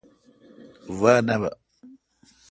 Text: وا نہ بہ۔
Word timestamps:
وا 0.99 1.13
نہ 1.25 1.35
بہ۔ 1.41 1.49